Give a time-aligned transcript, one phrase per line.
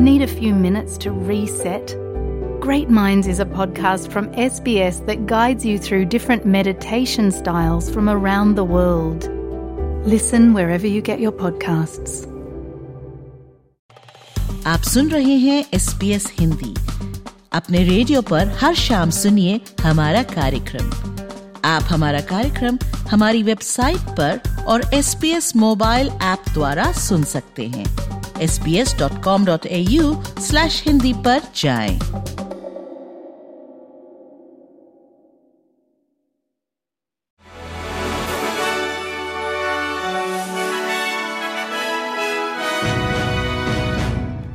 [0.00, 1.94] Need a few minutes to reset?
[2.60, 8.08] Great Minds is a podcast from SBS that guides you through different meditation styles from
[8.08, 9.28] around the world.
[10.06, 12.26] Listen wherever you get your podcasts.
[14.66, 16.74] आप सुन रहे हैं S P S Hindi
[17.52, 20.90] अपने radio पर हर शाम सुनिए हमारा कार्यक्रम
[21.64, 22.78] आप हमारा कार्यक्रम
[23.10, 27.84] हमारी वेबसाइट पर और S P S mobile app द्वारा सुन सकते हैं
[28.41, 30.05] sbs.com.au
[30.87, 31.99] हिंदी पर जाएँ।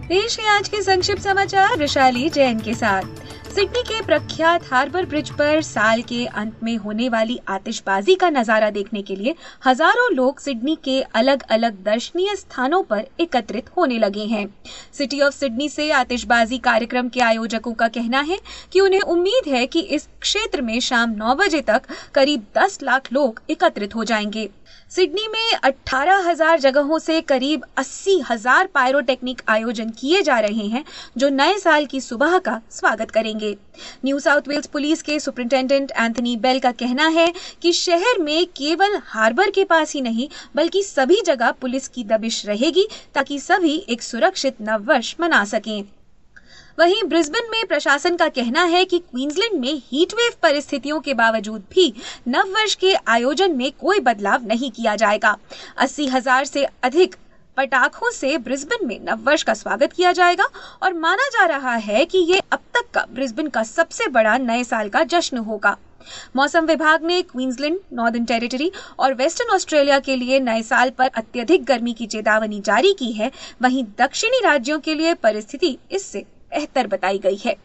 [0.09, 3.26] पेश है आज के संक्षिप्त समाचार विशाली जैन के साथ
[3.57, 8.69] सिडनी के प्रख्यात हार्बर ब्रिज पर साल के अंत में होने वाली आतिशबाजी का नज़ारा
[8.71, 9.35] देखने के लिए
[9.67, 14.47] हज़ारों लोग सिडनी के अलग अलग दर्शनीय स्थानों पर एकत्रित होने लगे हैं।
[14.93, 18.39] सिटी ऑफ़ सिडनी से आतिशबाजी कार्यक्रम के आयोजकों का कहना है
[18.73, 21.83] कि उन्हें उम्मीद है कि इस क्षेत्र में शाम नौ बजे तक
[22.15, 24.49] करीब 10 लाख लोग एकत्रित हो जाएँगे।
[24.91, 30.85] सिडनी में अठारह हज़ार जगहों से करीब अस्सी हज़ार पायरोटेक्निक आयोजन किए जा रहे हैं,
[31.17, 33.57] जो नए साल की सुबह का स्वागत करेंगे।
[34.05, 39.01] न्यू साउथ वेल्स पुलिस के सुपरिंटेंडेंट एंथनी बेल का कहना है कि शहर में केवल
[39.07, 44.03] हार्बर के पास ही नहीं, बल्कि सभी जगह पुलिस की दबिश रहेगी ताकि सभी एक
[44.03, 45.85] सुरक्षित नववर्ष मना सकें।
[46.79, 51.63] वहीं ब्रिस्बेन में प्रशासन का कहना है कि क्वींसलैंड में हीट वेव परिस्थितियों के बावजूद
[51.71, 51.93] भी
[52.29, 55.37] नव वर्ष के आयोजन में कोई बदलाव नहीं किया जाएगा।
[55.77, 57.15] अस्सी हज़ार से अधिक
[57.57, 60.49] पटाखों से ब्रिस्बेन में नववर्ष का स्वागत किया जाएगा
[60.83, 64.65] और माना जा रहा है कि ये अब तक का ब्रिस्बेन का सबसे बड़ा नए
[64.65, 65.77] साल का जश्न होगा।
[66.37, 71.65] मौसम विभाग ने क्वींसलैंड, नॉर्दर्न टेरिटरी और वेस्टर्न ऑस्ट्रेलिया के लिए नए साल पर अत्यधिक
[71.65, 73.31] गर्मी की चेतावनी जारी की है।
[73.63, 77.57] वहीं दक्षिणी राज्यों के लिए परिस्थिति इससे बेहतर बताई गई है।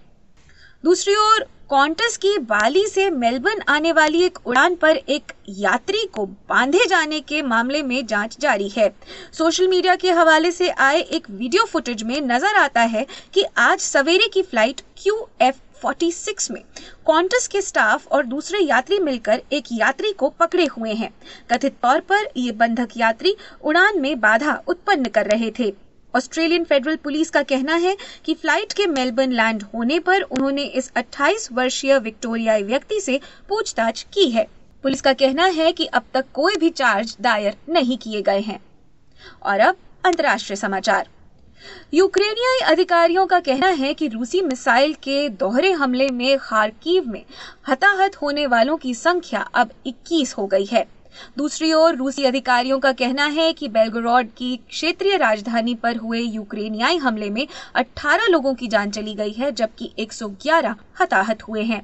[0.83, 6.25] दूसरी ओर कॉन्टस की बाली से मेलबर्न आने वाली एक उड़ान पर एक यात्री को
[6.25, 8.89] बांधे जाने के मामले में जाँच जारी है।
[9.33, 13.79] सोशल मीडिया के हवाले से आए एक वीडियो फुटेज में नज़र आता है कि आज
[13.79, 16.61] सवेरे की फ़्लाइट क्यू एफ़ 46 में
[17.05, 21.09] कॉन्टस के स्टाफ और दूसरे यात्री मिलकर एक यात्री को पकड़े हुए हैं।
[21.51, 25.73] कथित तौर पर ये बंधक यात्री उड़ान में बाधा उत्पन्न कर रहे थे।
[26.15, 30.91] ऑस्ट्रेलियन फेडरल पुलिस का कहना है कि फ़्लाइट के मेलबर्न लैंड होने पर उन्होंने इस
[30.97, 34.47] 28 वर्षीय विक्टोरियाई व्यक्ति से पूछताछ की है।
[34.83, 38.59] पुलिस का कहना है कि अब तक कोई भी चार्ज दायर नहीं किए गए हैं।
[39.43, 41.07] और अब अंतर्राष्ट्रीय समाचार।
[41.93, 47.23] यूक्रेनियाई अधिकारियों का कहना है कि रूसी मिसाइल के दोहरे हमले में खारकीव में
[47.69, 50.85] हताहत होने वालों की संख्या अब 21 हो गई है।
[51.37, 56.97] दूसरी ओर, रूसी अधिकारियों का कहना है कि बेलगोरॉड की क्षेत्रीय राजधानी पर हुए यूक्रेनियाई
[56.97, 61.81] हमले में 18 लोगों की जान चली गई है, जबकि 111 हताहत हुए हैं।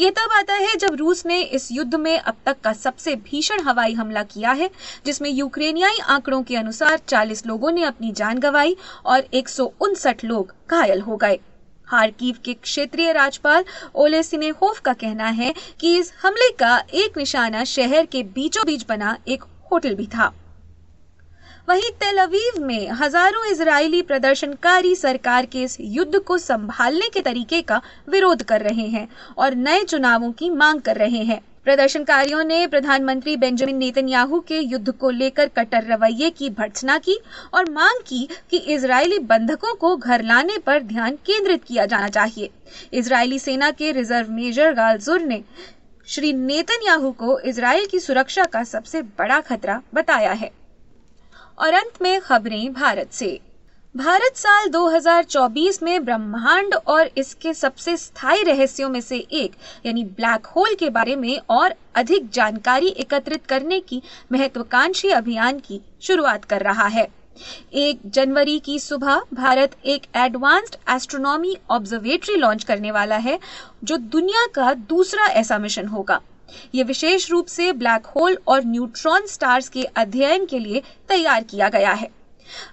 [0.00, 3.60] यह तब आता है जब रूस ने इस युद्ध में अब तक का सबसे भीषण
[3.60, 4.70] हवाई हमला किया है,
[5.06, 8.76] जिसमें यूक्रेनियाई आंकड़ों के अनुसार 40 लोगों ने अपनी जान गंवाई
[9.06, 11.38] और एक सौ उनसठ लोग घायल हो गए।
[11.88, 17.64] हारकीव के क्षेत्रीय राज्यपाल ओले सिनेहोफ का कहना है कि इस हमले का एक निशाना
[17.66, 20.32] शहर के बीचों बीच बना एक होटल भी था।
[21.68, 27.60] वहीं तेल अवीव में हज़ारों इजरायली प्रदर्शनकारी सरकार के इस युद्ध को संभालने के तरीके
[27.62, 29.06] का विरोध कर रहे हैं
[29.38, 34.92] और नए चुनावों की मांग कर रहे हैं। प्रदर्शनकारियों ने प्रधानमंत्री बेंजामिन नेतन्याहू के युद्ध
[34.92, 37.18] को लेकर कट्टर रवैये की भर्त्सना की
[37.54, 42.50] और मांग की कि इजरायली बंधकों को घर लाने पर ध्यान केंद्रित किया जाना चाहिए।
[42.92, 45.42] इजरायली सेना के रिज़र्व मेजर गालजुर ने
[46.06, 50.50] श्री नेतन्याहू को इसराइल की सुरक्षा का सबसे बड़ा खतरा बताया है।
[51.58, 53.40] और अंत में खबरें भारत से।
[53.94, 59.52] भारत साल 2024 में ब्रह्मांड और इसके सबसे स्थायी रहस्यों में से एक,
[59.86, 65.80] यानी ब्लैक होल के बारे में और अधिक जानकारी एकत्रित करने की महत्वाकांक्षी अभियान की
[66.00, 67.06] शुरुआत कर रहा है।
[67.72, 73.38] एक जनवरी की सुबह भारत एक एडवांस्ड एस्ट्रोनॉमी ऑब्जर्वेटरी लॉन्च करने वाला है,
[73.84, 76.20] जो दुनिया का दूसरा ऐसा मिशन होगा।
[76.74, 81.68] ये विशेष रूप से ब्लैक होल और न्यूट्रॉन स्टार्स के अध्ययन के लिए तैयार किया
[81.68, 82.17] गया है।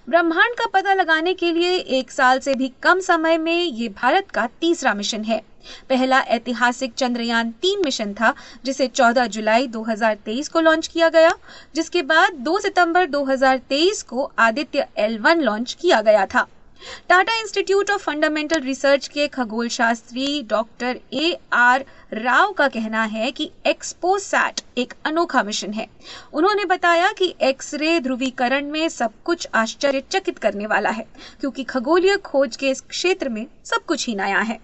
[0.08, 4.30] ब्रह्मांड का पता लगाने के लिए एक साल से भी कम समय में ये भारत
[4.30, 5.42] का तीसरा मिशन है।
[5.88, 8.34] पहला ऐतिहासिक चंद्रयान तीन मिशन था,
[8.64, 11.32] जिसे 14 जुलाई 2023 को लॉन्च किया गया,
[11.74, 16.46] जिसके बाद 2 सितंबर 2023 को आदित्य एल लॉन्च किया गया था।
[17.08, 23.30] Tata institute of fundamental research के खगोल शास्त्री डॉक्टर ए आर राव का कहना है
[23.32, 25.86] कि एक्सपोसैट एक अनोखा मिशन है।
[26.32, 31.06] उन्होंने बताया कि एक्सरे ध्रुवीकरण में सब कुछ आश्चर्यचकित करने वाला है,
[31.40, 34.58] क्योंकि खगोलीय खोज के इस क्षेत्र में सब कुछ ही नया है।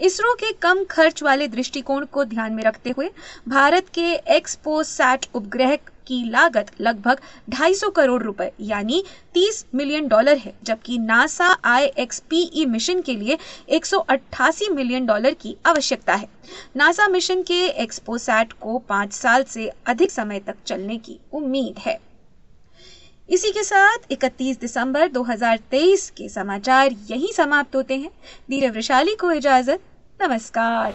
[0.00, 3.10] इसरो के कम खर्च वाले दृष्टिकोण को ध्यान में रखते हुए
[3.48, 9.02] भारत के एक्सपोसैट उपग्रह की लागत लगभग 250 करोड़ रुपए, यानी
[9.34, 13.38] 30 मिलियन डॉलर है, जबकि नासा आई मिशन के लिए
[13.68, 16.28] 188 मिलियन डॉलर की आवश्यकता है।
[16.76, 21.98] नासा मिशन के एक्सपोसैट को पाँच साल से अधिक समय तक चलने की उम्मीद है।
[23.30, 28.10] इसी के साथ 31 दिसंबर 2023 के समाचार यहीं समाप्त होते हैं।
[28.50, 29.80] धीरे वैशाली को इजाज़त,
[30.22, 30.94] नमस्कार।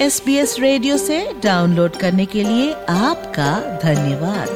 [0.00, 3.52] एस बी एस रेडियो से डाउनलोड करने के लिए आपका
[3.84, 4.48] धन्यवाद।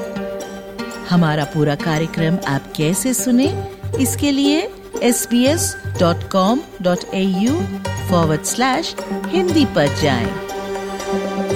[1.11, 3.53] हमारा पूरा कार्यक्रम आप कैसे सुने,
[4.01, 4.59] इसके लिए
[5.03, 7.61] S B S dot com dot A U
[8.11, 8.95] forward slash
[9.29, 11.50] Hindi पर जाएँ।